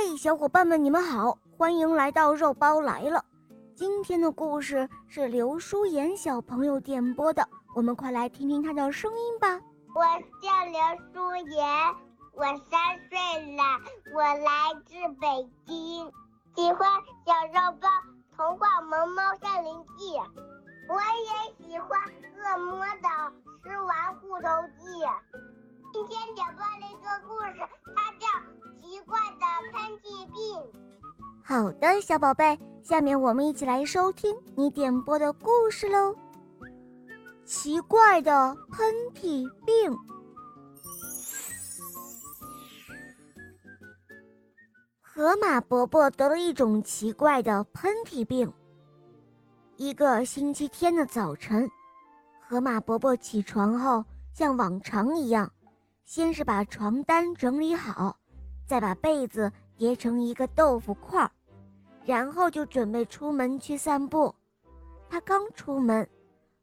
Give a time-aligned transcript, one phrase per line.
[0.00, 3.24] 嘿，小伙伴们，你们好，欢迎来到肉包来了。
[3.74, 9.60] 今天的故事是刘舒妍小朋友点播的，我们快来听听他的声音吧。
[9.92, 10.04] 我
[10.40, 10.78] 叫刘
[11.12, 11.66] 舒妍，
[12.32, 12.80] 我三
[13.10, 13.62] 岁了，
[14.14, 16.06] 我来自北京，
[16.54, 16.88] 喜欢
[17.26, 17.88] 小肉包
[18.36, 20.12] 童话《萌猫森林记》，
[20.88, 20.94] 我
[21.26, 22.00] 也喜欢
[22.38, 23.32] 恶魔岛
[23.64, 24.86] 狮王护头记。
[25.92, 28.26] 今天讲播了一个故事，它叫
[28.88, 30.80] 奇怪的喷嚏病。
[31.44, 36.16] 好的，小宝贝，下面我们一起来收听你点播的故事喽。
[37.44, 39.94] 奇怪的喷嚏病。
[45.02, 48.50] 河马伯伯得了一种奇怪的喷嚏病。
[49.76, 51.70] 一个星期天的早晨，
[52.40, 55.52] 河马伯伯起床后，像往常一样。
[56.06, 58.16] 先是把床单整理好，
[58.68, 61.30] 再把被子叠成一个豆腐块儿，
[62.04, 64.34] 然后就准备出门去散步。
[65.08, 66.06] 他刚出门，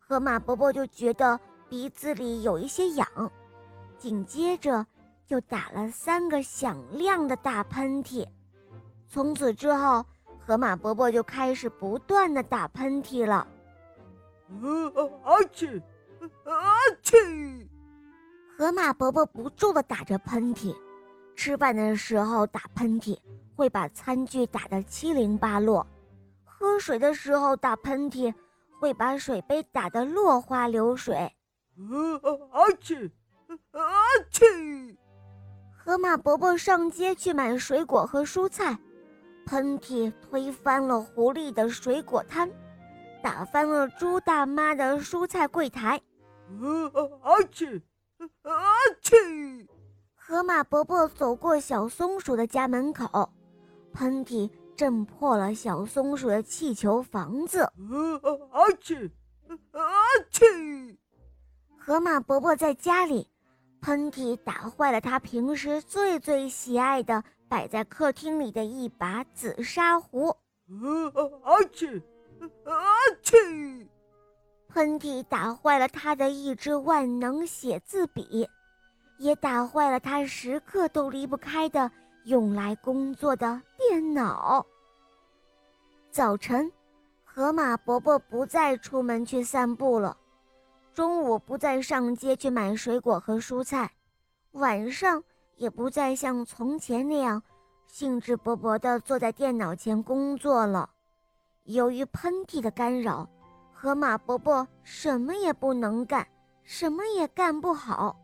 [0.00, 3.06] 河马伯伯就觉得鼻子里有一些痒，
[3.98, 4.84] 紧接着
[5.24, 8.26] 就打了三个响亮的大喷嚏。
[9.06, 10.04] 从此之后，
[10.44, 13.46] 河马伯伯就开始不断的打喷嚏了。
[15.22, 15.80] 啊嚏！
[16.44, 17.68] 啊嚏！
[18.58, 20.76] 河马伯伯不住的打着喷嚏，
[21.42, 23.18] 吃饭的时候打喷嚏
[23.56, 25.84] 会把餐具打得七零八落，
[26.44, 28.32] 喝水的时候打喷嚏
[28.78, 31.16] 会把水杯打得落花流水。
[31.16, 33.10] 啊嚏！
[33.72, 33.82] 啊
[34.30, 34.96] 嚏！
[35.76, 38.78] 河马伯伯上街去买水果和蔬菜，
[39.44, 42.48] 喷嚏推翻了狐狸的水果摊，
[43.20, 46.00] 打翻了猪大妈的蔬菜柜台。
[47.24, 47.82] 啊嚏！
[48.42, 48.52] 啊
[49.02, 49.66] 嚏！
[50.24, 53.28] 河马伯伯走过小松鼠的家门口，
[53.92, 57.62] 喷嚏震破了小松鼠的气球房子。
[57.62, 57.72] 啊
[58.80, 59.10] 嚏！
[59.72, 59.82] 啊
[60.30, 60.96] 嚏！
[61.76, 63.28] 河马伯伯在家里，
[63.80, 70.28] 喷嚏打坏了他平时最最喜爱的摆在客厅里的一把紫砂壶。
[70.28, 72.00] 啊嚏！
[72.64, 72.72] 啊
[73.24, 73.88] 嚏！
[74.68, 78.48] 喷嚏打坏了他的一支万能写字笔，
[79.18, 81.90] 也打坏了他时刻都离不开的
[82.24, 84.64] 用来工作的电脑。
[86.10, 86.70] 早晨，
[87.24, 90.16] 河马伯伯不再出门去散步了，
[90.92, 93.90] 中午不再上街去买水果和蔬菜，
[94.52, 95.22] 晚上
[95.56, 97.42] 也不再像从前那样
[97.86, 100.90] 兴致勃勃地坐在电脑前工作了。
[101.64, 103.28] 由于喷嚏的干扰。
[103.74, 106.24] 河马伯伯什么也不能干，
[106.62, 108.16] 什么也干不好，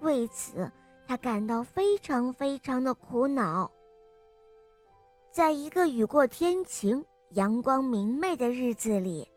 [0.00, 0.70] 为此
[1.06, 3.70] 他感到非常非常的苦恼。
[5.32, 9.28] 在一个雨过天晴、阳光明媚的日子里，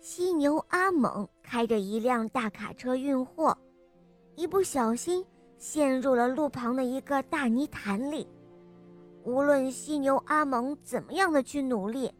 [0.00, 3.56] 犀牛阿猛开着一辆大卡车运货，
[4.36, 5.24] 一不小心
[5.58, 8.26] 陷入了路旁的一个大泥潭里。
[9.24, 12.12] 无论犀牛阿猛怎么样的去努力，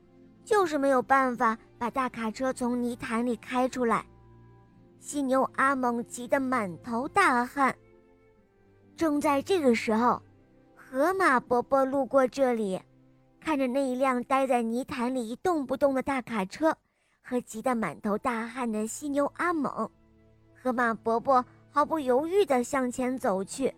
[0.44, 1.58] 就是没有办法。
[1.76, 4.06] 把大卡车从泥潭里开出来，
[5.04, 7.76] 犀牛阿猛急得满头大汗。
[8.96, 10.22] 正在这个时候，
[10.74, 12.80] 河马伯伯路过这里，
[13.38, 16.74] 看着那一辆待在泥潭里一动不动的大卡车
[17.20, 19.90] 和急得满头大汗的犀牛阿猛，
[20.62, 23.74] 河马伯伯毫不犹豫地向前走去，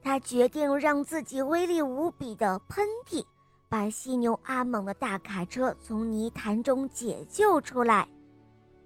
[0.00, 3.24] 他决定让自己威力无比的喷嚏。
[3.68, 8.06] 把犀牛阿猛的大卡车从泥潭中解救出来。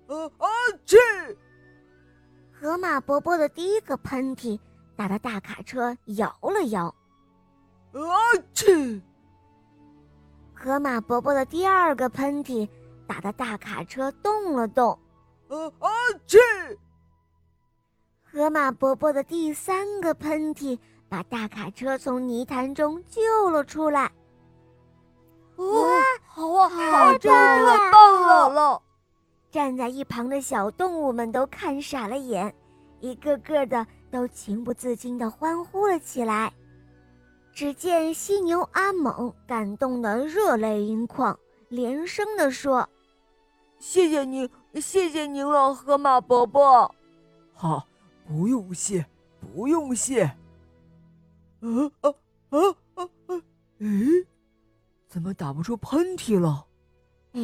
[0.07, 0.49] 啊啊
[0.87, 0.97] 嚏！
[2.67, 4.59] 河马伯伯的第一个喷嚏
[4.97, 6.87] 打得大卡车摇了摇。
[7.93, 8.03] 啊
[8.53, 9.01] 嚏！
[10.53, 12.69] 河马伯伯的第二个喷嚏
[13.07, 14.99] 打得大卡车动了动。
[15.47, 15.89] 啊啊
[16.27, 16.39] 嚏！
[18.25, 20.77] 河马伯伯的第三个喷嚏
[21.09, 24.11] 把大卡车从泥潭中救了出来。
[25.55, 25.65] 哇，
[26.27, 28.83] 好啊，好，真的太棒了！
[29.57, 32.55] 站在一旁的小动物们都看傻了眼，
[33.01, 36.53] 一个个的都情不自禁地欢呼了起来。
[37.55, 41.35] 只见犀牛阿猛感动得热泪盈眶，
[41.71, 42.87] 连声地说
[43.81, 46.95] ：“谢谢您，谢谢您了，河马伯伯。
[47.57, 47.89] ”“好，
[48.29, 49.07] 不用谢，
[49.41, 50.25] 不用谢。
[51.65, 52.15] ”“啊啊
[52.51, 52.59] 啊
[52.97, 53.43] 啊啊
[53.81, 54.27] ！”“诶。”
[55.09, 56.67] 怎么打不出喷嚏了？
[57.33, 57.41] 哎，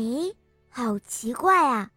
[0.68, 1.90] 好奇怪啊！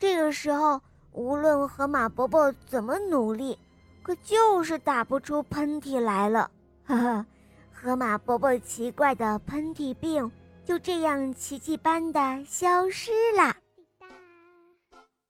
[0.00, 0.80] 这个时候，
[1.12, 3.58] 无论河马伯伯怎么努力，
[4.02, 6.50] 可就是打不出喷嚏来了。
[6.86, 7.26] 哈哈，
[7.70, 10.32] 河马伯伯奇怪的喷嚏病
[10.64, 13.54] 就这样奇迹般的消失了。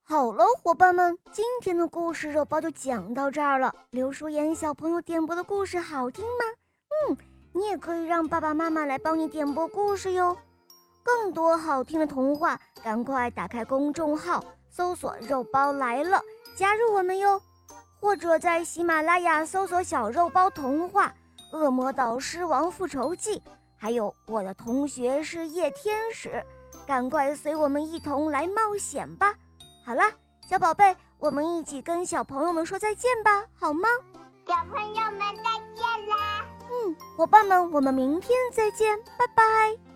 [0.04, 3.74] 好了，伙伴们，今天的故事肉包就讲到这儿了。
[3.90, 6.44] 刘淑妍小朋友点播的故事好听吗？
[7.08, 7.16] 嗯，
[7.52, 10.36] 你也可以让爸爸妈妈来帮你点播故事哟。
[11.02, 16.22] 更多好听的童话，赶快打开公众号，搜索“肉包来了”，
[16.56, 17.40] 加入我们哟。
[18.00, 21.12] 或者在喜马拉雅搜索“小肉包童话”。
[21.58, 23.38] 《恶魔岛狮王复仇记》，
[23.76, 26.40] 还有我的同学是夜天使，
[26.86, 29.34] 赶快随我们一同来冒险吧！
[29.84, 30.04] 好了，
[30.48, 33.88] 小宝贝，我们一起跟小朋友们说再见吧，好吗？
[34.46, 36.46] 小朋友们再见啦！
[36.70, 39.89] 嗯，伙伴们，我们明天再见，拜拜。